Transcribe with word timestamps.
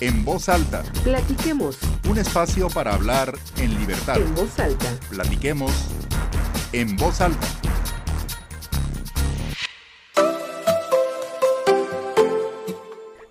En 0.00 0.24
voz 0.24 0.48
alta. 0.48 0.84
Platiquemos. 1.02 1.76
Un 2.08 2.18
espacio 2.18 2.68
para 2.68 2.94
hablar 2.94 3.36
en 3.56 3.76
libertad. 3.80 4.16
En 4.16 4.32
voz 4.32 4.56
alta. 4.60 4.86
Platiquemos 5.10 5.72
en 6.72 6.96
voz 6.96 7.20
alta. 7.20 7.46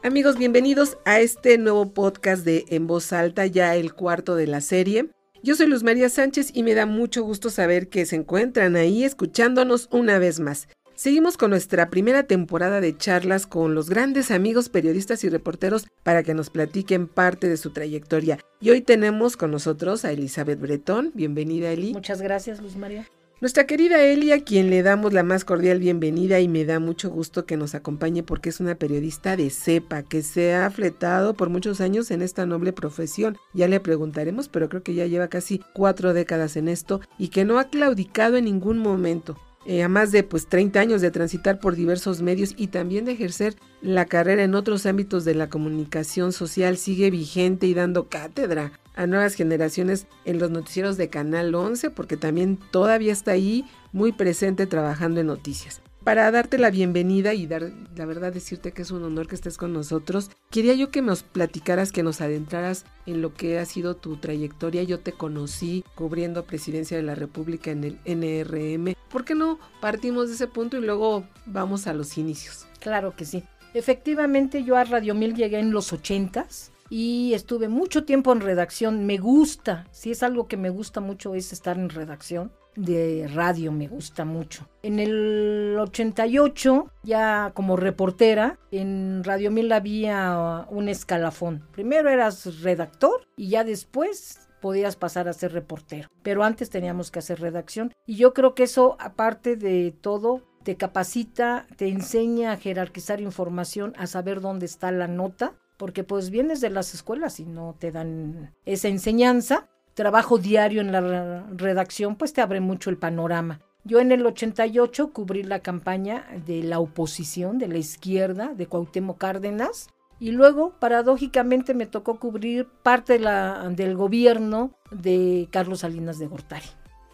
Amigos, 0.03 0.38
bienvenidos 0.38 0.98
a 1.05 1.21
este 1.21 1.57
nuevo 1.57 1.93
podcast 1.93 2.43
de 2.43 2.66
En 2.68 2.86
voz 2.86 3.13
alta, 3.13 3.45
ya 3.45 3.77
el 3.77 3.93
cuarto 3.93 4.36
de 4.36 4.47
la 4.47 4.59
serie. 4.59 5.09
Yo 5.41 5.55
soy 5.55 5.68
Luz 5.68 5.84
María 5.84 6.09
Sánchez 6.09 6.52
y 6.54 6.63
me 6.63 6.73
da 6.73 6.86
mucho 6.86 7.23
gusto 7.23 7.49
saber 7.49 7.88
que 7.88 8.05
se 8.05 8.18
encuentran 8.18 8.75
ahí 8.75 9.05
escuchándonos 9.05 9.88
una 9.91 10.20
vez 10.20 10.41
más. 10.41 10.68
Seguimos 10.98 11.38
con 11.38 11.52
nuestra 11.52 11.91
primera 11.91 12.23
temporada 12.23 12.82
de 12.82 12.98
charlas 12.98 13.45
con 13.45 13.75
los 13.75 13.88
grandes 13.88 14.32
amigos 14.32 14.68
periodistas 14.68 15.23
y 15.23 15.30
reporteros 15.30 15.85
para 16.02 16.23
que 16.23 16.34
nos 16.34 16.49
platiquen 16.49 17.08
parte 17.08 17.48
de 17.48 17.58
su 17.58 17.70
trayectoria. 17.70 18.40
Y 18.59 18.71
hoy 18.71 18.81
tenemos 18.81 19.38
con 19.38 19.52
nosotros 19.52 20.05
a 20.05 20.12
Elizabeth 20.12 20.59
Bretón. 20.59 21.12
Bienvenida, 21.13 21.70
Eli. 21.70 21.94
Muchas 21.94 22.20
gracias, 22.20 22.63
Luz 22.63 22.77
María. 22.77 23.05
Nuestra 23.41 23.68
querida 23.68 24.02
Eli, 24.02 24.31
a 24.31 24.44
quien 24.44 24.71
le 24.71 24.81
damos 24.81 25.13
la 25.13 25.21
más 25.21 25.45
cordial 25.45 25.77
bienvenida 25.77 26.40
y 26.40 26.48
me 26.48 26.66
da 26.66 26.80
mucho 26.80 27.12
gusto 27.12 27.45
que 27.45 27.57
nos 27.57 27.76
acompañe 27.76 28.23
porque 28.23 28.49
es 28.49 28.59
una 28.59 28.73
periodista 28.73 29.38
de 29.38 29.52
cepa 29.52 30.02
que 30.02 30.23
se 30.23 30.55
ha 30.55 30.68
fletado 30.71 31.35
por 31.35 31.52
muchos 31.52 31.79
años 31.79 32.09
en 32.09 32.23
esta 32.23 32.48
noble 32.48 32.73
profesión. 32.73 33.38
Ya 33.54 33.68
le 33.68 33.79
preguntaremos, 33.79 34.49
pero 34.49 34.68
creo 34.68 34.82
que 34.82 34.95
ya 34.95 35.05
lleva 35.05 35.27
casi 35.27 35.62
cuatro 35.73 36.16
décadas 36.16 36.57
en 36.57 36.68
esto 36.68 37.02
y 37.20 37.27
que 37.27 37.45
no 37.45 37.59
ha 37.59 37.66
claudicado 37.66 38.38
en 38.38 38.45
ningún 38.45 38.79
momento. 38.79 39.38
Eh, 39.67 39.84
a 39.84 39.89
más 39.89 40.13
de 40.13 40.23
pues 40.23 40.48
30 40.48 40.80
años 40.80 41.02
de 41.02 41.12
transitar 41.12 41.59
por 41.59 41.76
diversos 41.76 42.21
medios 42.21 42.53
y 42.55 42.67
también 42.67 43.03
de 43.03 43.12
ejercer 43.12 43.55
la 43.81 44.05
carrera 44.05 44.43
en 44.43 44.55
otros 44.55 44.85
ámbitos 44.85 45.26
de 45.26 45.35
la 45.35 45.49
comunicación 45.49 46.31
social, 46.31 46.77
sigue 46.77 47.12
vigente 47.12 47.68
y 47.68 47.73
dando 47.73 48.07
cátedra 48.07 48.71
a 48.95 49.07
nuevas 49.07 49.35
generaciones 49.35 50.07
en 50.23 50.40
los 50.40 50.51
noticieros 50.51 50.95
de 50.95 51.10
Canal 51.10 51.54
11, 51.54 51.90
porque 51.90 52.15
también 52.15 52.57
todavía 52.71 53.12
está 53.12 53.32
ahí 53.32 53.65
muy 53.91 54.13
presente 54.13 54.68
trabajando 54.68 55.20
en 55.20 55.27
noticias 55.27 55.82
para 56.08 56.32
darte 56.32 56.58
la 56.58 56.72
bienvenida 56.72 57.34
y 57.34 57.48
dar, 57.48 57.70
la 57.98 58.05
verdad, 58.05 58.32
decirte 58.32 58.72
que 58.72 58.84
es 58.84 58.91
un 58.91 59.04
honor 59.04 59.27
que 59.27 59.36
estés 59.36 59.58
con 59.58 59.74
nosotros, 59.74 60.32
quería 60.50 60.74
yo 60.74 60.90
que 60.90 61.02
nos 61.02 61.22
platicaras, 61.22 61.91
que 61.91 62.02
nos 62.02 62.22
adentraras 62.22 62.86
en 63.05 63.22
lo 63.22 63.34
que 63.34 63.60
ha 63.60 63.66
sido 63.66 63.98
tu 63.98 64.16
trayectoria. 64.16 64.84
Yo 64.84 65.02
te 65.02 65.12
conocí 65.12 65.84
cubriendo 65.96 66.46
Presidencia 66.46 66.96
de 66.96 67.03
la 67.03 67.13
República 67.13 67.72
en 67.72 67.84
el 67.84 68.00
NRM. 68.06 68.94
¿Por 69.09 69.25
qué 69.25 69.35
no 69.35 69.59
partimos 69.81 70.30
de 70.30 70.35
ese 70.35 70.47
punto 70.47 70.78
y 70.78 70.81
luego 70.81 71.28
vamos 71.46 71.88
a 71.88 71.94
los 71.94 72.18
inicios? 72.18 72.68
Claro 72.80 73.13
que 73.13 73.25
sí. 73.25 73.44
Efectivamente, 73.74 74.63
yo 74.63 74.78
a 74.78 74.85
Radio 74.85 75.13
Mil 75.13 75.35
llegué 75.35 75.59
en 75.59 75.72
los 75.72 75.91
ochentas 75.91 76.72
y 76.90 77.34
estuve 77.34 77.68
mucho 77.68 78.03
tiempo 78.03 78.31
en 78.31 78.41
redacción. 78.41 79.06
Me 79.06 79.18
gusta, 79.18 79.88
si 79.91 80.12
es 80.12 80.24
algo 80.24 80.47
que 80.47 80.57
me 80.57 80.69
gusta 80.69 81.00
mucho 81.00 81.35
es 81.35 81.53
estar 81.53 81.78
en 81.78 81.90
redacción 81.90 82.52
de 82.78 83.28
radio 83.34 83.72
me 83.72 83.88
gusta 83.88 84.24
mucho. 84.24 84.69
En 84.84 85.00
el 85.00 85.75
88, 85.79 86.91
ya 87.03 87.52
como 87.53 87.75
reportera, 87.75 88.59
en 88.72 89.24
Radio 89.24 89.52
Mil 89.52 89.72
había 89.72 90.66
un 90.69 90.88
escalafón. 90.88 91.68
Primero 91.72 92.09
eras 92.09 92.62
redactor 92.62 93.28
y 93.35 93.50
ya 93.50 93.63
después 93.63 94.47
podías 94.62 94.96
pasar 94.96 95.28
a 95.28 95.34
ser 95.34 95.53
reportero. 95.53 96.07
Pero 96.24 96.44
antes 96.44 96.69
teníamos 96.69 97.12
que 97.12 97.19
hacer 97.19 97.41
redacción. 97.41 97.94
Y 98.06 98.16
yo 98.16 98.34
creo 98.34 98.53
que 98.53 98.63
eso, 98.63 98.96
aparte 99.00 99.56
de 99.56 99.94
todo, 100.00 100.44
te 100.63 100.78
capacita, 100.78 101.66
te 101.78 101.88
enseña 101.88 102.51
a 102.51 102.57
jerarquizar 102.57 103.22
información, 103.22 103.94
a 103.97 104.07
saber 104.07 104.41
dónde 104.41 104.66
está 104.66 104.91
la 104.91 105.07
nota, 105.07 105.53
porque 105.78 106.03
pues 106.03 106.29
vienes 106.29 106.59
de 106.59 106.69
las 106.69 106.94
escuelas 106.94 107.39
y 107.39 107.45
no 107.45 107.75
te 107.79 107.91
dan 107.91 108.53
esa 108.66 108.88
enseñanza 108.88 109.69
trabajo 109.97 110.38
diario 110.38 110.81
en 110.81 110.91
la 110.91 111.43
redacción, 111.49 112.17
pues 112.17 112.31
te 112.31 112.41
abre 112.41 112.59
mucho 112.59 112.91
el 112.91 112.97
panorama. 112.97 113.61
Yo 113.83 113.99
en 113.99 114.11
el 114.11 114.25
88 114.25 115.11
cubrí 115.11 115.41
la 115.41 115.61
campaña 115.61 116.27
de 116.45 116.61
la 116.61 116.79
oposición, 116.79 117.57
de 117.57 117.67
la 117.67 117.79
izquierda, 117.79 118.53
de 118.53 118.67
Cuauhtémoc 118.67 119.17
Cárdenas, 119.17 119.89
y 120.19 120.31
luego, 120.31 120.73
paradójicamente, 120.79 121.73
me 121.73 121.87
tocó 121.87 122.19
cubrir 122.19 122.67
parte 122.83 123.19
del 123.19 123.95
gobierno 123.95 124.71
de 124.91 125.47
Carlos 125.51 125.79
Salinas 125.79 126.19
de 126.19 126.27
Gortari. 126.27 126.67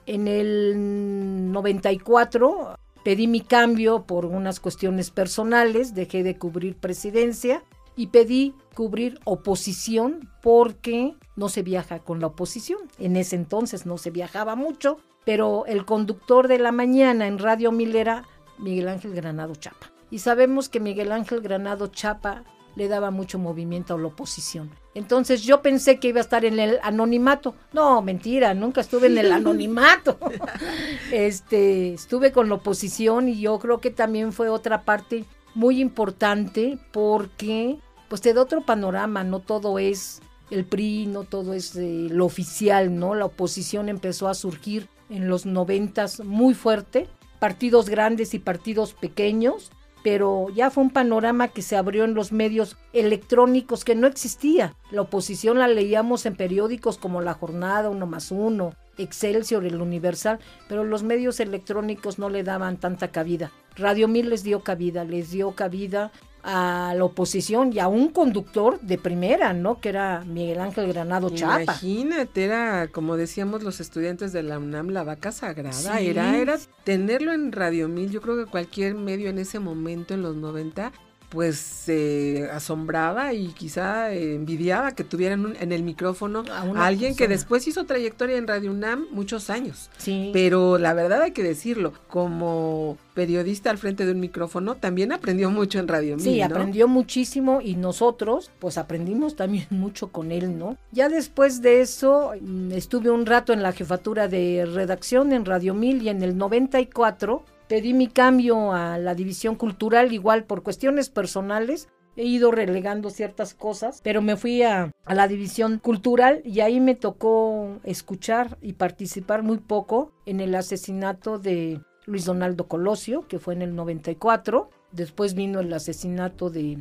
En 0.06 0.28
el 0.28 1.52
94 1.52 2.78
pedí 3.06 3.28
mi 3.28 3.42
cambio 3.42 4.04
por 4.04 4.26
unas 4.26 4.60
cuestiones 4.60 5.10
personales, 5.10 5.94
dejé 5.94 6.24
de 6.24 6.38
cubrir 6.38 6.76
presidencia 6.76 7.64
y 7.96 8.08
pedí 8.08 8.54
cubrir 8.74 9.20
oposición 9.24 10.30
porque 10.42 11.16
no 11.36 11.50
se 11.50 11.64
viaja 11.64 12.00
con 12.00 12.20
la 12.20 12.28
oposición. 12.28 12.80
En 13.00 13.16
ese 13.16 13.36
entonces 13.36 13.86
no 13.86 13.98
se 13.98 14.12
viajaba 14.12 14.56
mucho, 14.56 14.98
pero 15.26 15.66
el 15.66 15.86
conductor 15.86 16.48
de 16.48 16.60
la 16.60 16.72
mañana 16.72 17.28
en 17.28 17.40
Radio 17.40 17.72
Milera, 17.72 18.26
Miguel 18.58 18.88
Ángel 18.88 19.14
Granado 19.14 19.56
Chapa. 19.56 19.92
Y 20.12 20.20
sabemos 20.20 20.70
que 20.70 20.80
Miguel 20.80 21.12
Ángel 21.12 21.42
Granado 21.42 21.88
Chapa 21.88 22.44
le 22.76 22.88
daba 22.88 23.12
mucho 23.12 23.38
movimiento 23.38 23.94
a 23.94 23.98
la 23.98 24.08
oposición. 24.08 24.72
Entonces 24.96 25.44
yo 25.44 25.62
pensé 25.62 26.00
que 26.00 26.10
iba 26.10 26.20
a 26.20 26.22
estar 26.22 26.46
en 26.46 26.60
el 26.60 26.80
anonimato. 26.84 27.56
No, 27.72 28.02
mentira, 28.02 28.54
nunca 28.54 28.82
estuve 28.82 29.08
en 29.08 29.18
el 29.18 29.32
anonimato. 29.32 30.18
este, 31.12 31.94
estuve 31.94 32.32
con 32.32 32.50
la 32.50 32.56
oposición 32.56 33.30
y 33.30 33.40
yo 33.40 33.60
creo 33.60 33.80
que 33.80 33.92
también 33.92 34.34
fue 34.34 34.50
otra 34.50 34.84
parte 34.84 35.26
muy 35.56 35.82
importante 35.82 36.78
porque 36.92 37.78
pues 38.10 38.22
te 38.22 38.34
da 38.34 38.42
otro 38.42 38.62
panorama, 38.62 39.24
no 39.24 39.40
todo 39.40 39.80
es 39.80 40.22
el 40.52 40.66
PRI, 40.66 41.08
no 41.08 41.24
todo 41.24 41.54
es 41.54 41.76
eh, 41.76 42.08
lo 42.10 42.26
oficial, 42.26 42.98
¿no? 42.98 43.16
La 43.16 43.26
oposición 43.26 43.90
empezó 43.90 44.28
a 44.28 44.34
surgir 44.36 44.88
en 45.10 45.28
los 45.28 45.46
noventas 45.46 46.20
muy 46.20 46.54
fuerte, 46.54 47.08
partidos 47.40 47.90
grandes 47.90 48.34
y 48.34 48.40
partidos 48.40 48.94
pequeños, 48.94 49.72
pero 50.04 50.48
ya 50.54 50.70
fue 50.70 50.84
un 50.84 50.90
panorama 50.90 51.48
que 51.48 51.62
se 51.62 51.78
abrió 51.78 52.04
en 52.04 52.14
los 52.14 52.32
medios 52.32 52.78
electrónicos 52.92 53.86
que 53.86 53.96
no 53.96 54.06
existía. 54.06 54.76
La 54.92 55.02
oposición 55.02 55.58
la 55.58 55.68
leíamos 55.68 56.26
en 56.26 56.36
periódicos 56.36 56.98
como 56.98 57.22
La 57.22 57.34
Jornada, 57.34 57.90
Uno 57.90 58.06
más 58.06 58.30
Uno, 58.30 58.76
Excelsior, 58.98 59.66
El 59.66 59.82
Universal, 59.82 60.40
pero 60.68 60.84
los 60.84 61.04
medios 61.04 61.40
electrónicos 61.40 62.20
no 62.20 62.30
le 62.30 62.44
daban 62.44 62.78
tanta 62.78 63.08
cabida. 63.10 63.52
Radio 63.76 64.08
Mil 64.08 64.30
les 64.30 64.44
dio 64.44 64.62
cabida, 64.62 65.04
les 65.04 65.32
dio 65.32 65.52
cabida 65.52 66.12
a 66.44 66.94
la 66.96 67.06
oposición 67.06 67.72
y 67.72 67.80
a 67.80 67.88
un 67.88 68.10
conductor 68.10 68.80
de 68.82 68.98
primera, 68.98 69.54
¿no? 69.54 69.80
Que 69.80 69.90
era 69.90 70.24
Miguel 70.26 70.60
Ángel 70.60 70.88
Granado 70.88 71.30
Chapa. 71.30 71.64
Imagínate, 71.64 72.44
era 72.44 72.90
como 72.90 73.16
decíamos 73.16 73.64
los 73.64 73.80
estudiantes 73.80 74.34
de 74.34 74.44
la 74.44 74.60
UNAM, 74.60 74.90
la 74.90 75.04
vaca 75.04 75.32
sagrada. 75.32 76.00
Era, 76.02 76.38
era 76.38 76.58
tenerlo 76.84 77.34
en 77.34 77.54
Radio 77.54 77.88
Mil. 77.88 78.12
Yo 78.12 78.22
creo 78.22 78.36
que 78.36 78.46
cualquier 78.46 78.94
medio 78.96 79.30
en 79.30 79.40
ese 79.40 79.60
momento, 79.60 80.14
en 80.14 80.22
los 80.22 80.36
90, 80.36 80.92
pues 81.34 81.58
se 81.58 82.48
asombraba 82.54 83.34
y 83.34 83.48
quizá 83.48 84.14
envidiaba 84.14 84.92
que 84.92 85.04
tuvieran 85.04 85.56
en 85.60 85.72
el 85.72 85.82
micrófono 85.82 86.44
a, 86.52 86.86
alguien 86.86 87.16
que 87.16 87.28
después 87.28 87.68
hizo 87.68 87.86
trayectoria 87.86 88.38
en 88.38 88.48
Radio 88.48 88.70
UNAM 88.70 89.08
muchos 89.10 89.50
años. 89.50 89.90
Sí. 89.98 90.30
Pero 90.32 90.78
la 90.78 90.94
verdad 90.94 91.24
hay 91.24 91.32
que 91.32 91.42
decirlo, 91.42 91.94
como 92.08 93.00
periodista 93.16 93.72
al 93.72 93.80
frente 93.80 94.06
de 94.06 94.12
un 94.12 94.20
micrófono, 94.20 94.76
también 94.76 95.12
aprendió 95.12 95.50
mucho 95.50 95.80
en 95.80 95.88
Radio 95.88 96.20
Sí, 96.20 96.40
aprendió 96.40 96.88
muchísimo 96.88 97.62
y 97.62 97.78
nosotros 97.78 98.52
pues 98.60 98.78
aprendimos 98.78 99.36
también 99.36 99.66
mucho 99.72 100.12
con 100.12 100.32
él, 100.32 100.60
¿no? 100.60 100.78
Ya 100.92 101.10
después 101.10 101.64
de 101.64 101.82
eso 101.82 102.34
mm, 102.40 102.74
estuve 102.74 103.10
un 103.10 103.26
rato 103.26 103.54
en 103.54 103.64
la 103.64 103.72
jefatura 103.72 104.28
de 104.28 104.68
redacción 104.72 105.34
en 105.34 105.46
Radio 105.46 105.74
Mil 105.74 106.04
y 106.04 106.10
en 106.10 106.22
el 106.22 106.38
94 106.38 107.44
pedí 107.74 107.96
mi 107.96 108.06
cambio 108.08 108.72
a 108.72 109.00
la 109.00 109.16
división 109.16 109.56
cultural, 109.56 110.14
igual 110.14 110.44
por 110.44 110.62
cuestiones 110.62 111.10
personales. 111.10 111.90
He 112.16 112.24
ido 112.24 112.52
relegando 112.52 113.10
ciertas 113.10 113.56
cosas, 113.56 114.00
pero 114.04 114.22
me 114.22 114.38
fui 114.38 114.62
a, 114.62 114.92
la 115.08 115.28
división 115.28 115.80
cultural 115.80 116.44
y 116.46 116.60
ahí 116.60 116.80
me 116.80 116.94
tocó 116.94 117.80
escuchar 117.84 118.60
y 118.62 118.74
participar 118.74 119.42
muy 119.42 119.58
poco 119.58 120.12
en 120.28 120.40
el 120.40 120.54
asesinato 120.54 121.40
de 121.40 121.82
Luis 122.06 122.26
Donaldo 122.26 122.68
Colosio, 122.68 123.28
que 123.28 123.40
fue 123.40 123.56
en 123.56 123.64
el 123.64 123.76
94. 123.76 124.70
Después 124.92 125.34
vino 125.34 125.60
el 125.60 125.74
asesinato 125.74 126.52
de 126.52 126.78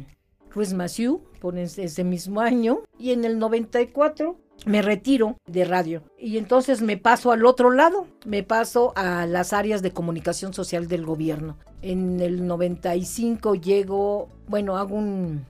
Ruiz 0.50 0.74
Massieu 0.74 1.22
por 1.40 1.56
ese 1.56 2.04
mismo 2.04 2.42
año. 2.42 2.80
Y 2.98 3.12
en 3.12 3.24
el 3.24 3.38
94 3.38 4.36
me 4.64 4.82
retiro 4.82 5.38
de 5.46 5.64
radio 5.64 6.02
y 6.18 6.38
entonces 6.38 6.82
me 6.82 6.96
paso 6.96 7.32
al 7.32 7.44
otro 7.44 7.70
lado, 7.70 8.06
me 8.24 8.42
paso 8.42 8.92
a 8.96 9.26
las 9.26 9.52
áreas 9.52 9.82
de 9.82 9.90
comunicación 9.90 10.54
social 10.54 10.86
del 10.88 11.04
gobierno. 11.04 11.56
En 11.82 12.20
el 12.20 12.46
95 12.46 13.56
llego, 13.56 14.28
bueno, 14.46 14.76
hago 14.76 14.94
un, 14.94 15.46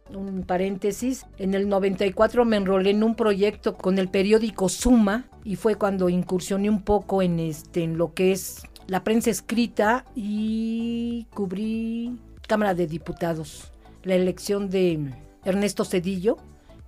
paréntesis, 0.47 1.27
en 1.39 1.55
el 1.55 1.69
94 1.69 2.45
me 2.45 2.57
enrolé 2.57 2.91
en 2.91 3.03
un 3.03 3.15
proyecto 3.15 3.77
con 3.77 3.99
el 3.99 4.09
periódico 4.09 4.69
Suma 4.69 5.25
y 5.45 5.57
fue 5.57 5.75
cuando 5.75 6.09
incursioné 6.09 6.71
un 6.71 6.83
poco 6.83 7.23
en, 7.23 7.39
este, 7.39 7.85
en 7.85 7.99
lo 7.99 8.15
que 8.15 8.33
es 8.33 8.63
la 8.87 9.05
prensa 9.05 9.31
escrita 9.31 10.05
y 10.15 11.27
cubrí 11.35 12.17
Cámara 12.49 12.75
de 12.75 12.87
Diputados, 12.87 13.71
la 14.03 14.15
elección 14.15 14.71
de 14.71 15.11
Ernesto 15.45 15.85
Cedillo 15.85 16.39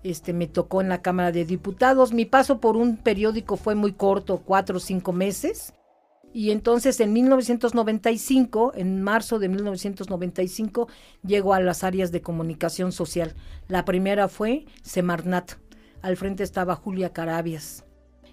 Este, 0.05 0.35
me 0.35 0.47
tocó 0.47 0.83
en 0.83 0.91
la 0.91 1.03
Cámara 1.03 1.33
de 1.33 1.47
Diputados. 1.47 2.13
Mi 2.13 2.27
paso 2.27 2.61
por 2.61 2.77
un 2.77 2.99
periódico 2.99 3.57
fue 3.57 3.75
muy 3.75 3.95
corto, 3.95 4.43
cuatro 4.45 4.77
o 4.77 4.81
cinco 4.81 5.13
meses. 5.13 5.73
Y 6.35 6.51
entonces 6.51 7.01
en 7.01 7.13
1995, 7.13 8.73
en 8.75 9.03
marzo 9.03 9.39
de 9.39 9.49
1995, 9.49 10.89
llego 11.27 11.55
a 11.55 11.61
las 11.61 11.85
áreas 11.85 12.13
de 12.13 12.21
comunicación 12.21 12.93
social. 12.93 13.35
La 13.67 13.85
primera 13.85 14.29
fue 14.29 14.67
Semarnat. 14.83 15.53
Al 16.03 16.17
frente 16.19 16.43
estaba 16.43 16.77
Julia 16.77 17.15
Carabias. 17.15 17.85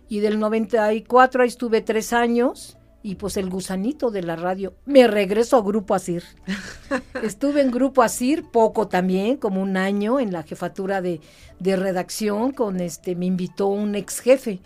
Y 0.10 0.20
del 0.20 0.40
94 0.40 1.44
ahí 1.44 1.48
estuve 1.48 1.80
tres 1.82 2.12
años 2.12 2.78
y 3.04 3.16
pues 3.16 3.38
el 3.38 3.50
gusanito 3.50 4.12
de 4.12 4.24
la 4.24 4.36
radio. 4.36 4.74
Me 4.86 5.08
regreso 5.08 5.58
a 5.58 5.62
Grupo 5.62 5.96
Asir. 5.96 6.24
Estuve 7.24 7.62
en 7.62 7.72
Grupo 7.72 8.04
Asir 8.04 8.46
poco 8.52 8.88
también, 8.88 9.38
como 9.38 9.62
un 9.62 9.78
año 9.78 10.20
en 10.20 10.32
la 10.32 10.44
jefatura 10.44 11.02
de, 11.02 11.22
de, 11.60 11.76
redacción 11.76 12.52
con 12.52 12.80
este, 12.80 13.16
me 13.16 13.26
invitó 13.26 13.68
un 13.68 13.96
ex 13.96 14.20
jefe 14.20 14.60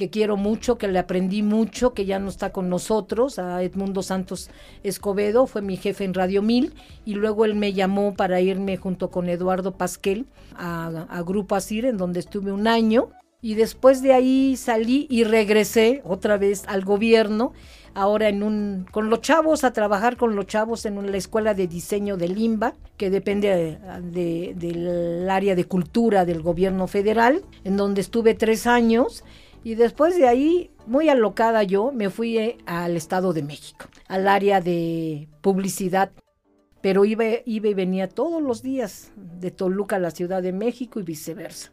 que 0.00 0.08
quiero 0.08 0.38
mucho, 0.38 0.78
que 0.78 0.88
le 0.88 0.98
aprendí 0.98 1.42
mucho, 1.42 1.92
que 1.92 2.06
ya 2.06 2.18
no 2.18 2.30
está 2.30 2.52
con 2.52 2.70
nosotros, 2.70 3.38
a 3.38 3.62
Edmundo 3.62 4.02
Santos 4.02 4.48
Escobedo, 4.82 5.46
fue 5.46 5.60
mi 5.60 5.76
jefe 5.76 6.04
en 6.04 6.14
Radio 6.14 6.40
1000 6.40 6.72
y 7.04 7.16
luego 7.16 7.44
él 7.44 7.54
me 7.54 7.74
llamó 7.74 8.14
para 8.14 8.40
irme 8.40 8.78
junto 8.78 9.10
con 9.10 9.28
Eduardo 9.28 9.76
Pasquel 9.76 10.24
a, 10.56 11.06
a 11.10 11.22
Grupo 11.22 11.54
Asir, 11.54 11.84
en 11.84 11.98
donde 11.98 12.20
estuve 12.20 12.50
un 12.50 12.66
año. 12.66 13.10
Y 13.42 13.54
después 13.54 14.00
de 14.00 14.14
ahí 14.14 14.56
salí 14.56 15.06
y 15.10 15.24
regresé 15.24 16.00
otra 16.04 16.38
vez 16.38 16.64
al 16.66 16.82
gobierno 16.82 17.52
ahora 17.94 18.28
en 18.28 18.42
un, 18.42 18.86
con 18.90 19.10
los 19.10 19.20
chavos, 19.20 19.64
a 19.64 19.72
trabajar 19.72 20.16
con 20.16 20.36
los 20.36 20.46
chavos 20.46 20.86
en 20.86 21.10
la 21.10 21.16
escuela 21.16 21.54
de 21.54 21.66
diseño 21.66 22.16
de 22.16 22.28
Limba, 22.28 22.74
que 22.96 23.10
depende 23.10 23.78
de, 24.02 24.54
del 24.56 25.28
área 25.28 25.54
de 25.54 25.64
cultura 25.64 26.24
del 26.24 26.42
gobierno 26.42 26.86
federal, 26.86 27.42
en 27.64 27.76
donde 27.76 28.00
estuve 28.00 28.34
tres 28.34 28.66
años. 28.66 29.24
Y 29.62 29.74
después 29.74 30.16
de 30.16 30.26
ahí, 30.26 30.70
muy 30.86 31.08
alocada 31.08 31.62
yo, 31.62 31.92
me 31.92 32.08
fui 32.10 32.38
eh, 32.38 32.58
al 32.66 32.96
Estado 32.96 33.32
de 33.32 33.42
México, 33.42 33.86
al 34.08 34.26
área 34.26 34.60
de 34.60 35.28
publicidad. 35.40 36.10
Pero 36.80 37.04
iba, 37.04 37.24
iba 37.44 37.68
y 37.68 37.74
venía 37.74 38.08
todos 38.08 38.42
los 38.42 38.62
días 38.62 39.12
de 39.16 39.50
Toluca 39.50 39.96
a 39.96 39.98
la 39.98 40.10
Ciudad 40.10 40.42
de 40.42 40.52
México 40.52 40.98
y 40.98 41.02
viceversa. 41.02 41.72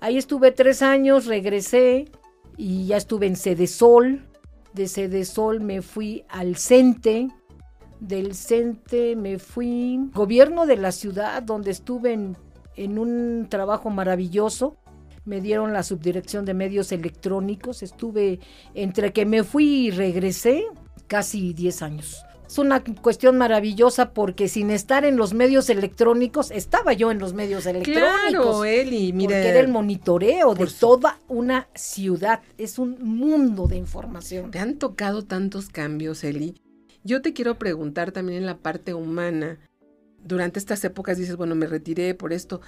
Ahí 0.00 0.16
estuve 0.16 0.52
tres 0.52 0.80
años, 0.80 1.26
regresé 1.26 2.06
y 2.56 2.86
ya 2.86 2.96
estuve 2.96 3.26
en 3.26 3.34
Sede 3.34 3.66
Sol, 3.66 4.24
de 4.74 5.24
Sol 5.24 5.60
me 5.60 5.82
fui 5.82 6.24
al 6.28 6.56
CENTE, 6.56 7.28
del 8.00 8.34
CENTE 8.34 9.16
me 9.16 9.38
fui 9.38 9.98
gobierno 10.12 10.66
de 10.66 10.76
la 10.76 10.92
ciudad 10.92 11.42
donde 11.42 11.70
estuve 11.70 12.12
en, 12.12 12.36
en 12.76 12.98
un 12.98 13.48
trabajo 13.48 13.90
maravilloso. 13.90 14.76
Me 15.24 15.40
dieron 15.40 15.72
la 15.72 15.82
subdirección 15.82 16.44
de 16.44 16.54
medios 16.54 16.92
electrónicos. 16.92 17.82
Estuve 17.82 18.40
entre 18.74 19.12
que 19.12 19.26
me 19.26 19.42
fui 19.42 19.88
y 19.88 19.90
regresé 19.90 20.64
casi 21.06 21.52
10 21.52 21.82
años. 21.82 22.24
Es 22.48 22.56
una 22.56 22.82
cuestión 22.82 23.36
maravillosa 23.36 24.14
porque 24.14 24.48
sin 24.48 24.70
estar 24.70 25.04
en 25.04 25.18
los 25.18 25.34
medios 25.34 25.68
electrónicos, 25.68 26.50
estaba 26.50 26.94
yo 26.94 27.10
en 27.10 27.18
los 27.18 27.34
medios 27.34 27.66
electrónicos. 27.66 28.30
Claro, 28.30 28.64
Eli, 28.64 29.12
mira. 29.12 29.36
Porque 29.36 29.48
era 29.48 29.60
el 29.60 29.68
monitoreo 29.68 30.54
de 30.54 30.66
toda 30.66 31.20
una 31.28 31.68
ciudad. 31.74 32.40
Es 32.56 32.78
un 32.78 32.96
mundo 33.04 33.66
de 33.66 33.76
información. 33.76 34.50
Te 34.50 34.60
han 34.60 34.78
tocado 34.78 35.22
tantos 35.26 35.68
cambios, 35.68 36.24
Eli. 36.24 36.54
Yo 37.04 37.20
te 37.20 37.34
quiero 37.34 37.58
preguntar 37.58 38.12
también 38.12 38.38
en 38.38 38.46
la 38.46 38.56
parte 38.56 38.94
humana. 38.94 39.58
Durante 40.24 40.58
estas 40.58 40.82
épocas 40.84 41.18
dices, 41.18 41.36
bueno, 41.36 41.54
me 41.54 41.66
retiré 41.66 42.14
por 42.14 42.32
esto. 42.32 42.62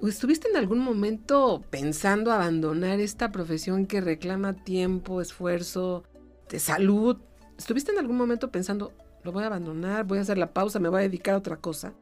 ¿Estuviste 0.00 0.48
en 0.48 0.56
algún 0.56 0.78
momento 0.78 1.60
pensando 1.70 2.30
abandonar 2.30 3.00
esta 3.00 3.32
profesión 3.32 3.86
que 3.86 4.00
reclama 4.00 4.52
tiempo, 4.52 5.20
esfuerzo, 5.20 6.04
de 6.48 6.60
salud? 6.60 7.16
¿Estuviste 7.58 7.90
en 7.90 7.98
algún 7.98 8.16
momento 8.16 8.50
pensando, 8.50 8.92
lo 9.24 9.32
voy 9.32 9.42
a 9.42 9.46
abandonar, 9.46 10.04
voy 10.04 10.18
a 10.18 10.20
hacer 10.20 10.38
la 10.38 10.52
pausa, 10.52 10.78
me 10.78 10.88
voy 10.88 11.00
a 11.00 11.02
dedicar 11.04 11.34
a 11.34 11.38
otra 11.38 11.56
cosa. 11.56 11.94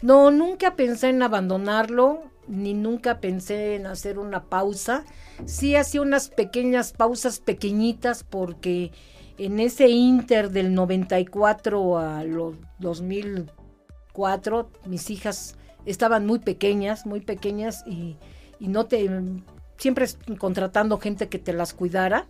No, 0.00 0.30
nunca 0.30 0.76
pensé 0.76 1.08
en 1.08 1.22
abandonarlo, 1.22 2.22
ni 2.46 2.72
nunca 2.72 3.20
pensé 3.20 3.74
en 3.74 3.86
hacer 3.86 4.18
una 4.18 4.44
pausa. 4.44 5.04
Sí 5.44 5.74
hacía 5.74 6.02
unas 6.02 6.28
pequeñas 6.30 6.92
pausas 6.92 7.40
pequeñitas 7.40 8.22
porque 8.22 8.92
en 9.38 9.58
ese 9.58 9.88
inter 9.88 10.50
del 10.50 10.72
94 10.72 11.98
a 11.98 12.22
los 12.24 12.54
2004 12.78 14.70
mis 14.86 15.10
hijas 15.10 15.56
estaban 15.84 16.26
muy 16.26 16.38
pequeñas, 16.38 17.04
muy 17.04 17.20
pequeñas 17.20 17.82
y, 17.86 18.16
y 18.60 18.68
no 18.68 18.86
te 18.86 19.10
siempre 19.78 20.06
contratando 20.38 20.98
gente 20.98 21.28
que 21.28 21.38
te 21.38 21.52
las 21.52 21.74
cuidara 21.74 22.28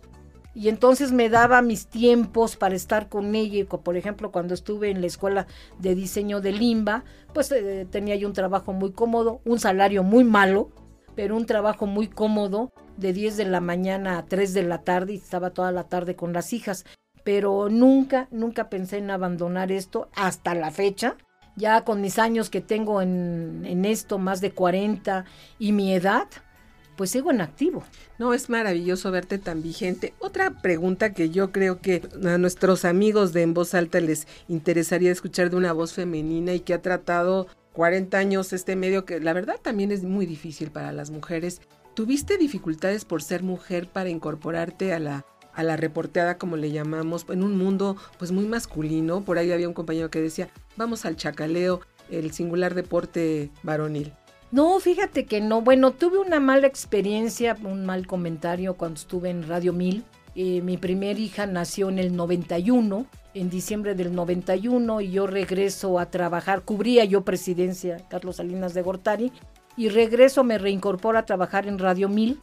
y 0.53 0.69
entonces 0.69 1.11
me 1.11 1.29
daba 1.29 1.61
mis 1.61 1.87
tiempos 1.87 2.55
para 2.55 2.75
estar 2.75 3.07
con 3.07 3.35
ella. 3.35 3.65
Por 3.65 3.97
ejemplo, 3.97 4.31
cuando 4.31 4.53
estuve 4.53 4.89
en 4.89 5.01
la 5.01 5.07
escuela 5.07 5.47
de 5.77 5.95
diseño 5.95 6.41
de 6.41 6.51
Limba, 6.51 7.03
pues 7.33 7.51
eh, 7.51 7.87
tenía 7.89 8.15
yo 8.15 8.27
un 8.27 8.33
trabajo 8.33 8.73
muy 8.73 8.91
cómodo, 8.91 9.41
un 9.45 9.59
salario 9.59 10.03
muy 10.03 10.23
malo, 10.23 10.69
pero 11.15 11.35
un 11.35 11.45
trabajo 11.45 11.85
muy 11.85 12.07
cómodo 12.07 12.71
de 12.97 13.13
10 13.13 13.37
de 13.37 13.45
la 13.45 13.61
mañana 13.61 14.17
a 14.17 14.25
3 14.25 14.53
de 14.53 14.63
la 14.63 14.79
tarde 14.79 15.13
y 15.13 15.17
estaba 15.17 15.51
toda 15.51 15.71
la 15.71 15.83
tarde 15.83 16.15
con 16.15 16.33
las 16.33 16.51
hijas. 16.53 16.85
Pero 17.23 17.69
nunca, 17.69 18.27
nunca 18.31 18.69
pensé 18.69 18.97
en 18.97 19.11
abandonar 19.11 19.71
esto 19.71 20.09
hasta 20.15 20.55
la 20.55 20.71
fecha. 20.71 21.15
Ya 21.55 21.83
con 21.83 22.01
mis 22.01 22.17
años 22.17 22.49
que 22.49 22.61
tengo 22.61 23.01
en, 23.01 23.63
en 23.65 23.85
esto, 23.85 24.17
más 24.17 24.41
de 24.41 24.51
40 24.51 25.25
y 25.59 25.73
mi 25.73 25.93
edad, 25.93 26.27
pues 26.99 27.11
sigo 27.11 27.31
en 27.31 27.39
activo. 27.39 27.81
No, 28.17 28.33
es 28.33 28.49
maravilloso 28.49 29.09
verte 29.09 29.37
tan 29.37 29.61
vigente. 29.61 30.13
Otra 30.19 30.61
pregunta 30.61 31.13
que 31.13 31.29
yo 31.29 31.53
creo 31.53 31.79
que 31.79 32.01
a 32.25 32.37
nuestros 32.37 32.83
amigos 32.83 33.31
de 33.31 33.43
En 33.43 33.53
Voz 33.53 33.73
Alta 33.73 34.01
les 34.01 34.27
interesaría 34.49 35.09
escuchar 35.09 35.49
de 35.49 35.55
una 35.55 35.71
voz 35.71 35.93
femenina 35.93 36.53
y 36.53 36.59
que 36.59 36.73
ha 36.73 36.81
tratado 36.81 37.47
40 37.71 38.17
años 38.17 38.51
este 38.51 38.75
medio 38.75 39.05
que 39.05 39.21
la 39.21 39.31
verdad 39.31 39.61
también 39.61 39.93
es 39.93 40.03
muy 40.03 40.25
difícil 40.25 40.71
para 40.71 40.91
las 40.91 41.09
mujeres. 41.09 41.61
¿Tuviste 41.93 42.37
dificultades 42.37 43.05
por 43.05 43.23
ser 43.23 43.43
mujer 43.43 43.87
para 43.87 44.09
incorporarte 44.09 44.93
a 44.93 44.99
la 44.99 45.25
a 45.53 45.63
la 45.63 45.77
reporteada 45.77 46.37
como 46.37 46.57
le 46.57 46.71
llamamos 46.71 47.25
en 47.29 47.43
un 47.43 47.57
mundo 47.57 47.95
pues 48.17 48.33
muy 48.33 48.45
masculino? 48.45 49.23
Por 49.23 49.37
ahí 49.37 49.53
había 49.53 49.69
un 49.69 49.73
compañero 49.73 50.11
que 50.11 50.19
decía, 50.19 50.49
"Vamos 50.75 51.05
al 51.05 51.15
chacaleo, 51.15 51.79
el 52.09 52.33
singular 52.33 52.75
deporte 52.75 53.51
varonil." 53.63 54.11
No, 54.51 54.79
fíjate 54.79 55.25
que 55.25 55.41
no. 55.41 55.61
Bueno, 55.61 55.91
tuve 55.91 56.17
una 56.17 56.39
mala 56.39 56.65
experiencia, 56.65 57.55
un 57.63 57.85
mal 57.85 58.07
comentario 58.07 58.75
cuando 58.75 58.99
estuve 58.99 59.29
en 59.29 59.47
Radio 59.47 59.73
1000. 59.73 60.03
Eh, 60.35 60.61
mi 60.61 60.77
primer 60.77 61.19
hija 61.19 61.45
nació 61.45 61.89
en 61.89 61.99
el 61.99 62.15
91, 62.15 63.05
en 63.35 63.49
diciembre 63.49 63.93
del 63.93 64.15
91, 64.15 65.01
y 65.01 65.11
yo 65.11 65.27
regreso 65.27 65.99
a 65.99 66.09
trabajar. 66.09 66.63
Cubría 66.63 67.05
yo 67.05 67.23
presidencia, 67.23 67.97
Carlos 68.09 68.37
Salinas 68.37 68.73
de 68.73 68.81
Gortari, 68.81 69.31
y 69.77 69.89
regreso, 69.89 70.43
me 70.43 70.57
reincorporo 70.57 71.19
a 71.19 71.25
trabajar 71.25 71.67
en 71.67 71.77
Radio 71.77 72.09
1000. 72.09 72.41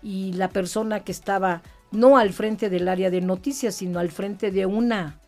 Y 0.00 0.32
la 0.34 0.48
persona 0.48 1.00
que 1.00 1.10
estaba 1.10 1.62
no 1.90 2.18
al 2.18 2.32
frente 2.32 2.70
del 2.70 2.86
área 2.86 3.10
de 3.10 3.20
noticias, 3.20 3.74
sino 3.74 3.98
al 3.98 4.10
frente 4.10 4.52
de 4.52 4.64
una 4.66 5.18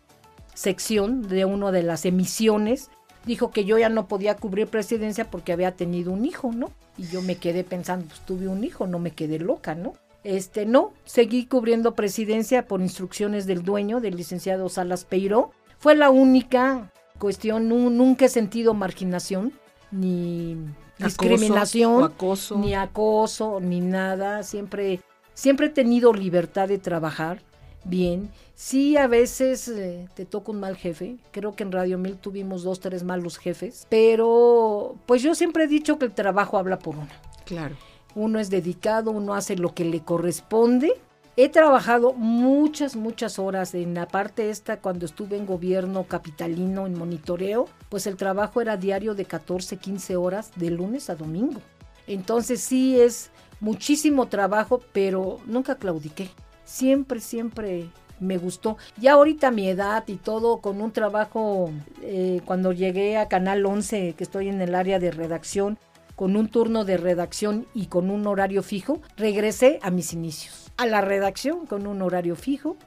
sección 0.53 1.27
de 1.27 1.43
una 1.43 1.71
de 1.71 1.83
las 1.83 2.05
emisiones, 2.05 2.89
dijo 3.25 3.51
que 3.51 3.65
yo 3.65 3.77
ya 3.77 3.89
no 3.89 4.07
podía 4.07 4.35
cubrir 4.35 4.67
presidencia 4.67 5.29
porque 5.29 5.53
había 5.53 5.75
tenido 5.75 6.11
un 6.11 6.25
hijo, 6.25 6.51
¿no? 6.51 6.71
Y 6.97 7.07
yo 7.07 7.21
me 7.21 7.35
quedé 7.35 7.63
pensando, 7.63 8.05
pues 8.07 8.19
tuve 8.21 8.47
un 8.47 8.63
hijo, 8.63 8.87
no 8.87 8.99
me 8.99 9.11
quedé 9.11 9.39
loca, 9.39 9.75
¿no? 9.75 9.93
Este, 10.23 10.65
no, 10.65 10.93
seguí 11.05 11.45
cubriendo 11.45 11.95
presidencia 11.95 12.67
por 12.67 12.81
instrucciones 12.81 13.47
del 13.47 13.63
dueño, 13.63 14.01
del 14.01 14.15
licenciado 14.15 14.69
Salas 14.69 15.03
Peiro. 15.03 15.51
Fue 15.79 15.95
la 15.95 16.11
única 16.11 16.91
cuestión, 17.17 17.67
nunca 17.69 18.25
he 18.25 18.29
sentido 18.29 18.73
marginación, 18.73 19.53
ni 19.91 20.57
discriminación, 20.99 22.03
acoso. 22.03 22.57
ni 22.57 22.75
acoso, 22.75 23.59
ni 23.59 23.79
nada. 23.79 24.43
Siempre, 24.43 25.01
siempre 25.33 25.67
he 25.67 25.69
tenido 25.69 26.13
libertad 26.13 26.67
de 26.67 26.77
trabajar 26.77 27.41
bien. 27.83 28.29
Sí, 28.55 28.97
a 28.97 29.07
veces 29.07 29.67
eh, 29.67 30.07
te 30.13 30.25
toca 30.25 30.51
un 30.51 30.59
mal 30.59 30.75
jefe. 30.75 31.17
Creo 31.31 31.55
que 31.55 31.63
en 31.63 31.71
Radio 31.71 31.97
Mil 31.97 32.17
tuvimos 32.17 32.63
dos, 32.63 32.79
tres 32.79 33.03
malos 33.03 33.37
jefes. 33.37 33.87
Pero, 33.89 34.95
pues 35.05 35.21
yo 35.21 35.35
siempre 35.35 35.63
he 35.63 35.67
dicho 35.67 35.97
que 35.97 36.05
el 36.05 36.13
trabajo 36.13 36.57
habla 36.57 36.79
por 36.79 36.95
uno. 36.95 37.09
Claro. 37.45 37.75
Uno 38.13 38.39
es 38.39 38.49
dedicado, 38.49 39.11
uno 39.11 39.33
hace 39.33 39.55
lo 39.55 39.73
que 39.73 39.85
le 39.85 40.01
corresponde. 40.01 40.93
He 41.37 41.49
trabajado 41.49 42.13
muchas, 42.13 42.95
muchas 42.95 43.39
horas 43.39 43.73
en 43.73 43.93
la 43.93 44.07
parte 44.07 44.49
esta 44.49 44.81
cuando 44.81 45.05
estuve 45.05 45.37
en 45.37 45.45
gobierno 45.45 46.03
capitalino, 46.03 46.85
en 46.85 46.97
monitoreo, 46.97 47.67
pues 47.89 48.05
el 48.05 48.17
trabajo 48.17 48.61
era 48.61 48.75
diario 48.75 49.15
de 49.15 49.25
14, 49.25 49.77
15 49.77 50.17
horas 50.17 50.51
de 50.57 50.69
lunes 50.71 51.09
a 51.09 51.15
domingo. 51.15 51.61
Entonces 52.05 52.61
sí 52.61 52.99
es 52.99 53.31
muchísimo 53.61 54.27
trabajo, 54.27 54.81
pero 54.91 55.39
nunca 55.45 55.75
claudiqué 55.75 56.29
siempre, 56.71 57.19
siempre 57.19 57.89
me 58.19 58.37
gustó. 58.37 58.77
Ya 58.97 59.13
ahorita 59.13 59.51
mi 59.51 59.67
edad 59.67 60.03
y 60.07 60.15
todo, 60.15 60.57
con 60.57 60.81
un 60.81 60.91
trabajo, 60.91 61.71
eh, 62.01 62.41
cuando 62.45 62.71
llegué 62.71 63.17
a 63.17 63.27
Canal 63.27 63.65
11, 63.65 64.13
que 64.13 64.23
estoy 64.23 64.47
en 64.47 64.61
el 64.61 64.73
área 64.75 64.99
de 64.99 65.11
redacción, 65.11 65.77
con 66.15 66.35
un 66.35 66.47
turno 66.47 66.85
de 66.85 66.97
redacción 66.97 67.65
y 67.73 67.87
con 67.87 68.09
un 68.09 68.25
horario 68.27 68.63
fijo, 68.63 69.01
regresé 69.17 69.79
a 69.81 69.89
mis 69.89 70.13
inicios, 70.13 70.71
a 70.77 70.85
la 70.85 71.01
redacción 71.01 71.65
con 71.65 71.87
un 71.87 72.01
horario 72.01 72.35
fijo 72.35 72.77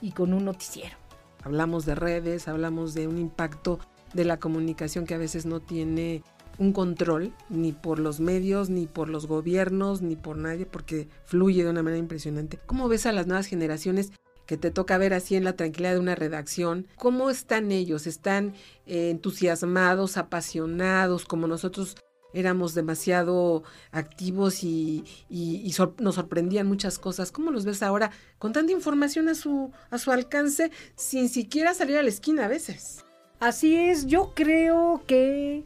y 0.00 0.12
con 0.12 0.32
un 0.32 0.44
noticiero. 0.44 0.96
Hablamos 1.42 1.84
de 1.84 1.94
redes, 1.96 2.48
hablamos 2.48 2.94
de 2.94 3.08
un 3.08 3.18
impacto 3.18 3.78
de 4.14 4.24
la 4.24 4.38
comunicación 4.38 5.06
que 5.06 5.14
a 5.14 5.18
veces 5.18 5.44
no 5.44 5.60
tiene 5.60 6.22
un 6.58 6.72
control 6.72 7.32
ni 7.48 7.72
por 7.72 7.98
los 7.98 8.20
medios, 8.20 8.70
ni 8.70 8.86
por 8.86 9.08
los 9.08 9.26
gobiernos, 9.26 10.02
ni 10.02 10.16
por 10.16 10.36
nadie, 10.36 10.66
porque 10.66 11.08
fluye 11.24 11.64
de 11.64 11.70
una 11.70 11.82
manera 11.82 11.98
impresionante. 11.98 12.58
¿Cómo 12.66 12.88
ves 12.88 13.06
a 13.06 13.12
las 13.12 13.26
nuevas 13.26 13.46
generaciones 13.46 14.12
que 14.46 14.56
te 14.56 14.70
toca 14.70 14.98
ver 14.98 15.14
así 15.14 15.36
en 15.36 15.44
la 15.44 15.56
tranquilidad 15.56 15.94
de 15.94 16.00
una 16.00 16.14
redacción? 16.14 16.86
¿Cómo 16.96 17.30
están 17.30 17.72
ellos? 17.72 18.06
¿Están 18.06 18.54
eh, 18.86 19.10
entusiasmados, 19.10 20.16
apasionados, 20.16 21.24
como 21.24 21.46
nosotros 21.46 21.96
éramos 22.34 22.74
demasiado 22.74 23.62
activos 23.92 24.64
y, 24.64 25.04
nos 25.98 26.16
sorprendían 26.16 26.66
muchas 26.66 26.98
cosas. 26.98 27.30
¿Cómo 27.30 27.50
los 27.50 27.64
ves 27.64 27.82
ahora 27.82 28.10
con 28.38 28.52
tanta 28.52 28.72
información 28.72 29.28
a 29.28 29.34
su, 29.34 29.70
a 29.90 29.98
su 29.98 30.10
alcance 30.10 30.70
sin 30.96 31.28
siquiera 31.28 31.72
salir 31.74 31.96
a 31.96 32.02
la 32.02 32.08
esquina 32.08 32.44
a 32.44 32.48
veces? 32.48 33.04
Así 33.40 33.76
es, 33.76 34.06
yo 34.06 34.32
creo 34.34 35.02
que 35.06 35.64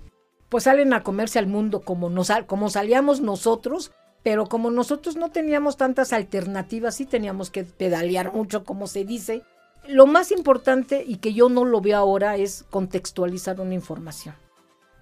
pues 0.48 0.64
salen 0.64 0.92
a 0.92 1.02
comerse 1.02 1.38
al 1.38 1.46
mundo 1.46 1.80
como, 1.80 2.10
nos, 2.10 2.30
como 2.46 2.70
salíamos 2.70 3.20
nosotros, 3.20 3.92
pero 4.22 4.46
como 4.46 4.70
nosotros 4.70 5.16
no 5.16 5.30
teníamos 5.30 5.76
tantas 5.76 6.12
alternativas, 6.12 6.96
sí 6.96 7.06
teníamos 7.06 7.50
que 7.50 7.64
pedalear 7.64 8.32
mucho, 8.32 8.64
como 8.64 8.86
se 8.86 9.04
dice. 9.04 9.42
Lo 9.86 10.06
más 10.06 10.32
importante 10.32 11.04
y 11.06 11.16
que 11.16 11.32
yo 11.32 11.48
no 11.48 11.64
lo 11.64 11.80
veo 11.80 11.96
ahora 11.96 12.36
es 12.36 12.64
contextualizar 12.70 13.60
una 13.60 13.74
información. 13.74 14.34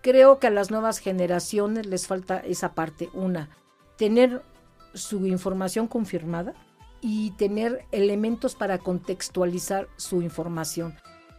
Creo 0.03 0.39
que 0.39 0.47
a 0.47 0.51
las 0.51 0.71
nuevas 0.71 0.99
generaciones 0.99 1.87
les 1.87 2.07
falta 2.07 2.39
esa 2.39 2.75
parte. 2.75 3.09
Una, 3.15 3.51
tener 3.97 4.43
su 4.95 5.27
información 5.27 5.89
confirmada 5.89 6.55
y 7.01 7.33
tener 7.33 7.85
elementos 7.93 8.55
para 8.55 8.79
contextualizar 8.79 9.89
su 9.97 10.23
información. 10.23 10.95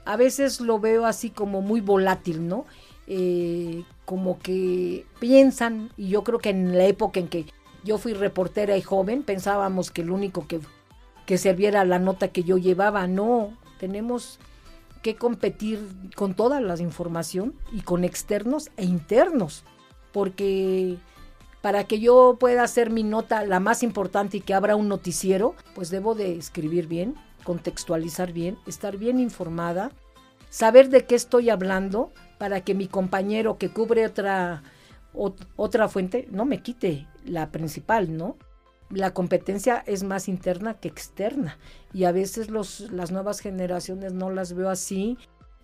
A 0.06 0.16
veces 0.16 0.62
lo 0.62 0.80
veo 0.80 1.06
así 1.06 1.30
como 1.30 1.62
muy 1.62 1.82
volátil, 1.82 2.48
¿no? 2.48 2.66
Eh, 3.08 3.84
como 4.04 4.38
que 4.40 5.06
piensan, 5.20 5.92
y 5.98 6.10
yo 6.10 6.24
creo 6.24 6.40
que 6.40 6.50
en 6.50 6.78
la 6.78 6.86
época 6.86 7.20
en 7.20 7.30
que 7.30 7.46
yo 7.84 7.98
fui 7.98 8.14
reportera 8.14 8.78
y 8.78 8.82
joven, 8.82 9.24
pensábamos 9.24 9.92
que 9.92 10.02
el 10.02 10.12
único 10.12 10.46
que, 10.46 10.60
que 11.26 11.38
serviera 11.38 11.86
la 11.86 12.00
nota 12.00 12.28
que 12.28 12.44
yo 12.44 12.58
llevaba, 12.58 13.08
no, 13.08 13.54
tenemos 13.80 14.40
que 15.02 15.16
competir 15.16 15.80
con 16.16 16.34
toda 16.34 16.60
la 16.60 16.78
información 16.80 17.54
y 17.72 17.82
con 17.82 18.04
externos 18.04 18.72
e 18.76 18.84
internos, 18.84 19.64
porque 20.12 20.98
para 21.62 21.86
que 21.86 22.00
yo 22.00 22.38
pueda 22.40 22.64
hacer 22.64 22.90
mi 22.90 23.04
nota 23.04 23.46
la 23.46 23.60
más 23.60 23.84
importante 23.84 24.38
y 24.38 24.42
que 24.42 24.54
abra 24.54 24.76
un 24.76 24.90
noticiero, 24.90 25.56
pues 25.76 25.90
debo 25.90 26.14
de 26.14 26.38
escribir 26.38 26.88
bien, 26.88 27.16
contextualizar 27.44 28.34
bien, 28.34 28.58
estar 28.68 28.98
bien 28.98 29.20
informada, 29.20 29.92
saber 30.50 30.90
de 30.90 31.06
qué 31.06 31.16
estoy 31.16 31.50
hablando 31.50 32.12
para 32.38 32.62
que 32.62 32.74
mi 32.74 32.88
compañero 32.88 33.58
que 33.58 33.70
cubre 33.70 34.06
otra, 34.06 34.64
otra 35.14 35.88
fuente 35.90 36.28
no 36.32 36.46
me 36.46 36.62
quite 36.62 37.08
la 37.26 37.52
principal, 37.52 38.16
¿no? 38.16 38.38
La 38.90 39.14
competencia 39.14 39.84
es 39.86 40.04
más 40.04 40.30
interna 40.30 40.76
que 40.76 40.88
externa 40.88 41.58
y 41.94 42.06
a 42.06 42.12
veces 42.12 42.50
los, 42.50 42.80
las 42.92 43.12
nuevas 43.12 43.40
generaciones 43.40 44.14
no 44.14 44.30
las 44.30 44.54
veo 44.54 44.70
así. 44.70 45.18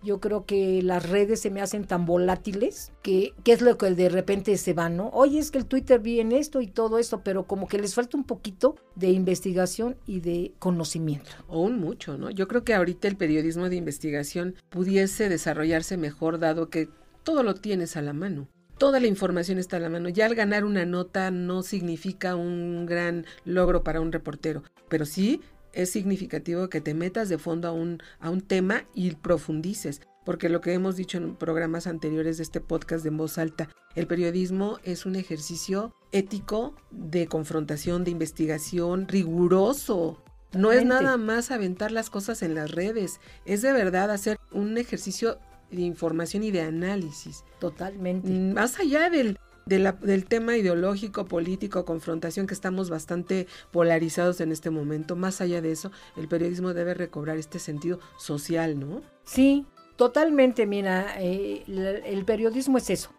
Yo 0.04 0.20
creo 0.20 0.46
que 0.46 0.82
las 0.82 1.10
redes 1.10 1.40
se 1.40 1.50
me 1.50 1.62
hacen 1.62 1.86
tan 1.86 2.06
volátiles 2.06 2.92
que, 3.02 3.34
es 3.46 3.62
lo 3.62 3.78
que 3.78 3.92
de 3.92 4.10
repente 4.10 4.58
se 4.58 4.74
va, 4.74 4.90
¿no? 4.90 5.10
Oye, 5.10 5.40
es 5.40 5.50
que 5.50 5.58
el 5.58 5.66
Twitter 5.66 6.00
vi 6.00 6.20
en 6.20 6.32
esto 6.32 6.62
y 6.62 6.68
todo 6.68 7.00
esto, 7.00 7.22
pero 7.24 7.48
como 7.48 7.68
que 7.68 7.80
les 7.80 7.96
falta 7.96 8.18
un 8.18 8.26
poquito 8.26 8.76
de 8.96 9.12
investigación 9.12 9.96
y 10.06 10.20
de 10.20 10.54
conocimiento. 10.60 11.32
O 11.48 11.62
un 11.62 11.80
mucho, 11.80 12.18
¿no? 12.18 12.30
Yo 12.30 12.48
creo 12.48 12.64
que 12.64 12.74
ahorita 12.74 13.08
el 13.08 13.16
periodismo 13.16 13.70
de 13.70 13.78
investigación 13.78 14.56
pudiese 14.70 15.30
desarrollarse 15.30 15.98
mejor 15.98 16.40
dado 16.40 16.70
que 16.70 16.90
todo 17.24 17.44
lo 17.44 17.56
tienes 17.56 17.96
a 17.96 18.02
la 18.02 18.14
mano 18.14 18.48
toda 18.78 19.00
la 19.00 19.08
información 19.08 19.60
está 19.60 19.78
a 19.78 19.80
la 19.80 19.90
mano. 19.90 20.10
Ya 20.10 20.26
al 20.26 20.36
ganar 20.36 20.66
una 20.66 20.86
nota 20.86 21.32
no 21.32 21.64
significa 21.64 22.36
un 22.36 22.86
gran 22.86 23.26
logro 23.46 23.82
para 23.82 24.02
un 24.02 24.12
reportero, 24.12 24.64
pero 24.90 25.06
sí 25.06 25.40
es 25.74 25.90
significativo 25.92 26.70
que 26.70 26.82
te 26.82 26.94
metas 26.94 27.30
de 27.30 27.38
fondo 27.38 27.68
a 27.68 27.72
un, 27.72 28.02
a 28.20 28.30
un 28.30 28.42
tema 28.42 28.86
y 28.94 29.12
profundices. 29.16 30.02
Porque 30.24 30.48
lo 30.48 30.62
que 30.62 30.74
hemos 30.74 30.96
dicho 30.96 31.18
en 31.18 31.36
programas 31.36 31.86
anteriores 31.86 32.38
de 32.38 32.44
este 32.44 32.62
podcast 32.62 33.04
de 33.04 33.10
en 33.10 33.18
voz 33.18 33.38
alta, 33.38 33.70
el 33.96 34.08
periodismo 34.08 34.80
es 34.84 35.06
un 35.06 35.16
ejercicio 35.16 35.94
ético 36.12 36.76
de 36.92 37.28
confrontación, 37.28 38.04
de 38.04 38.12
investigación, 38.12 39.08
riguroso. 39.08 40.24
No 40.54 40.72
es 40.72 40.86
nada 40.86 41.18
más 41.18 41.52
aventar 41.52 41.92
las 41.92 42.10
cosas 42.10 42.42
en 42.44 42.56
las 42.56 42.72
redes, 42.72 43.20
es 43.46 43.62
de 43.64 43.74
verdad 43.74 44.12
hacer 44.12 44.40
un 44.52 44.78
ejercicio 44.78 45.40
de 45.72 45.82
información 45.82 46.44
y 46.44 46.52
de 46.52 46.62
análisis. 46.62 47.44
Totalmente. 47.60 48.30
Más 48.30 48.80
allá 48.80 49.10
del, 49.10 49.40
del 49.66 50.26
tema 50.26 50.58
ideológico, 50.58 51.26
político, 51.26 51.86
confrontación, 51.86 52.48
que 52.48 52.54
estamos 52.54 52.90
bastante 52.90 53.48
polarizados 53.72 54.42
en 54.42 54.52
este 54.52 54.70
momento, 54.70 55.16
más 55.16 55.42
allá 55.42 55.62
de 55.62 55.72
eso, 55.72 55.92
el 56.18 56.28
periodismo 56.28 56.74
debe 56.74 56.94
recobrar 56.94 57.38
este 57.38 57.60
sentido 57.60 58.00
social, 58.18 58.80
¿no? 58.80 59.02
Sí, 59.24 59.66
totalmente. 59.96 60.66
Mira, 60.66 61.16
eh, 61.20 61.64
el 61.68 62.26
periodismo 62.26 62.78
es 62.78 62.90
eso, 62.90 63.12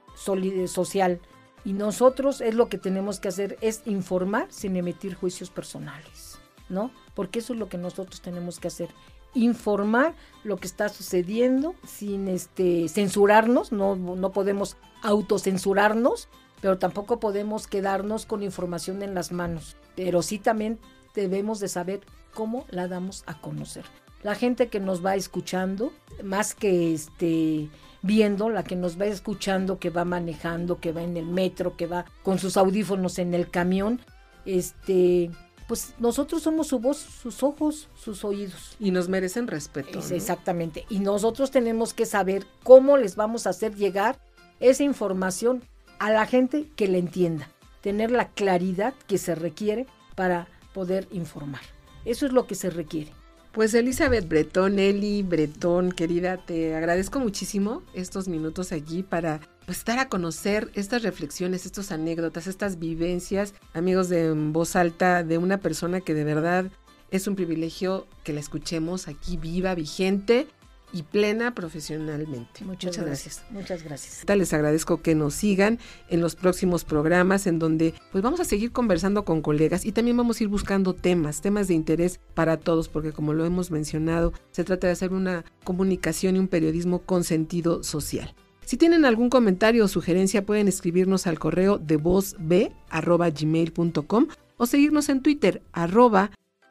social. 0.67 1.21
Y 1.65 1.73
nosotros 1.73 2.43
es 2.43 2.55
lo 2.55 2.69
que 2.69 2.77
tenemos 2.77 3.21
que 3.21 3.29
hacer, 3.29 3.57
es 3.63 3.83
informar 3.87 4.49
sin 4.51 4.77
emitir 4.77 5.15
juicios 5.15 5.49
personales, 5.49 6.39
¿no? 6.69 6.91
Porque 7.15 7.39
eso 7.39 7.55
es 7.55 7.59
lo 7.59 7.71
que 7.71 7.79
nosotros 7.79 8.21
tenemos 8.21 8.61
que 8.61 8.69
hacer, 8.69 8.91
informar 9.35 10.15
lo 10.43 10.57
que 10.57 10.67
está 10.67 10.89
sucediendo 10.89 11.75
sin 11.87 12.29
este 12.29 12.89
censurarnos, 12.89 13.73
no, 13.73 13.97
no 13.97 14.33
podemos 14.33 14.77
autocensurarnos, 15.03 16.29
pero 16.61 16.79
tampoco 16.79 17.21
podemos 17.21 17.67
quedarnos 17.67 18.27
con 18.27 18.43
información 18.43 19.03
en 19.03 19.15
las 19.15 19.33
manos. 19.33 19.77
Pero 19.97 20.23
sí 20.23 20.39
también 20.39 20.79
debemos 21.15 21.61
de 21.61 21.69
saber 21.69 22.01
cómo 22.33 22.67
la 22.71 22.89
damos 22.89 23.23
a 23.27 23.41
conocer. 23.41 23.85
La 24.23 24.35
gente 24.35 24.69
que 24.69 24.81
nos 24.81 25.05
va 25.05 25.17
escuchando, 25.17 25.93
más 26.23 26.55
que 26.55 26.95
este 26.95 27.69
viendo, 28.01 28.51
la 28.51 28.65
que 28.65 28.77
nos 28.77 29.01
va 29.01 29.07
escuchando, 29.07 29.79
que 29.79 29.91
va 29.91 30.05
manejando, 30.05 30.81
que 30.81 30.93
va 30.93 31.03
en 31.03 31.17
el 31.17 31.27
metro, 31.27 31.77
que 31.77 31.87
va 31.87 32.07
con 32.23 32.39
sus 32.39 32.57
audífonos 32.57 33.19
en 33.19 33.35
el 33.35 33.51
camión, 33.51 34.01
este 34.45 35.31
pues 35.67 35.95
nosotros 35.99 36.43
somos 36.43 36.67
su 36.69 36.79
voz, 36.79 36.99
sus 36.99 37.43
ojos, 37.43 37.89
sus 37.95 38.25
oídos. 38.25 38.77
Y 38.79 38.91
nos 38.91 39.09
merecen 39.09 39.47
respeto. 39.47 40.01
Exactamente. 40.11 40.85
Y 40.89 40.99
nosotros 40.99 41.51
tenemos 41.51 41.95
que 41.95 42.07
saber 42.07 42.47
cómo 42.63 42.97
les 42.97 43.17
vamos 43.17 43.47
a 43.47 43.51
hacer 43.51 43.75
llegar 43.75 44.19
esa 44.61 44.83
información 44.83 45.63
a 45.99 46.11
la 46.11 46.27
gente 46.27 46.69
que 46.77 46.89
le 46.89 46.99
entienda. 46.99 47.49
Tener 47.81 48.11
la 48.11 48.29
claridad 48.29 48.95
que 49.07 49.19
se 49.19 49.35
requiere 49.35 49.87
para 50.15 50.49
poder 50.73 51.09
informar. 51.11 51.63
Eso 52.05 52.27
es 52.27 52.33
lo 52.33 52.47
que 52.47 52.55
se 52.55 52.71
requiere. 52.71 53.13
Pues 53.53 53.73
Elizabeth 53.73 54.29
Bretón, 54.29 54.79
Eli 54.79 55.23
Bretón, 55.23 55.93
querida, 55.93 56.39
te 56.39 56.75
agradezco 56.75 57.21
muchísimo 57.21 57.83
estos 57.95 58.27
minutos 58.27 58.73
allí 58.73 59.05
para 59.05 59.41
pues, 59.67 59.85
dar 59.85 59.99
a 59.99 60.09
conocer 60.09 60.71
estas 60.75 61.03
reflexiones, 61.03 61.67
estas 61.67 61.93
anécdotas, 61.93 62.47
estas 62.47 62.79
vivencias, 62.79 63.55
amigos 63.73 64.09
de 64.09 64.33
voz 64.33 64.77
alta, 64.77 65.23
de 65.23 65.39
una 65.39 65.59
persona 65.59 66.01
que 66.01 66.15
de 66.15 66.25
verdad 66.25 66.71
es 67.11 67.27
un 67.27 67.37
privilegio 67.37 68.07
que 68.25 68.33
la 68.33 68.41
escuchemos 68.41 69.09
aquí 69.09 69.37
viva, 69.37 69.75
vigente 69.75 70.49
y 70.93 71.03
plena 71.03 71.55
profesionalmente. 71.55 72.65
Muchas, 72.65 72.97
gracias. 72.97 73.45
Muchas 73.51 73.83
gracias. 73.83 74.25
Les 74.37 74.53
agradezco 74.53 75.03
que 75.03 75.17
nos 75.17 75.35
sigan 75.35 75.81
en 76.09 76.21
los 76.21 76.37
próximos 76.37 76.85
programas 76.85 77.49
en 77.49 77.59
donde 77.59 77.95
pues 78.13 78.23
vamos 78.23 78.39
a 78.39 78.45
seguir 78.45 78.71
conversando 78.71 79.25
con 79.25 79.43
colegas 79.43 79.85
y 79.85 79.93
también 79.93 80.17
vamos 80.17 80.41
a 80.41 80.45
ir 80.45 80.49
buscando 80.49 80.95
temas, 80.95 81.41
temas 81.41 81.67
de 81.67 81.75
interés 81.75 82.21
para 82.35 82.59
todos, 82.59 82.89
porque 82.89 83.13
como 83.13 83.33
lo 83.33 83.45
hemos 83.45 83.73
mencionado, 83.73 84.33
se 84.53 84.63
trata 84.63 84.87
de 84.87 84.93
hacer 84.93 85.13
una 85.13 85.45
comunicación 85.65 86.37
y 86.37 86.39
un 86.39 86.49
periodismo 86.49 87.03
con 87.03 87.25
sentido 87.25 87.83
social. 87.83 88.35
Si 88.65 88.77
tienen 88.77 89.05
algún 89.05 89.31
comentario 89.31 89.85
o 89.85 89.89
sugerencia 89.89 90.47
pueden 90.47 90.69
escribirnos 90.69 91.27
al 91.27 91.39
correo 91.39 91.79
de 91.79 91.97
vozb.gmail.com 91.97 94.27
o 94.57 94.67
seguirnos 94.67 95.09
en 95.09 95.23
Twitter 95.23 95.63
arroba 95.73 96.31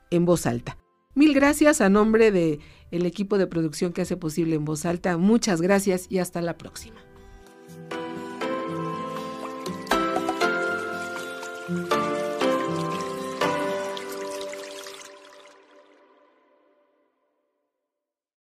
en 0.10 0.24
voz 0.26 0.46
alta. 0.46 0.78
Mil 1.16 1.34
gracias 1.34 1.82
a 1.82 1.90
nombre 1.90 2.32
de 2.32 2.60
el 2.92 3.06
equipo 3.06 3.38
de 3.38 3.48
producción 3.48 3.94
que 3.94 4.02
hace 4.02 4.18
posible 4.18 4.56
en 4.56 4.66
voz 4.66 4.86
alta. 4.86 5.18
Muchas 5.18 5.62
gracias 5.62 6.08
y 6.10 6.18
hasta 6.18 6.42
la 6.42 6.58
próxima. 6.58 7.13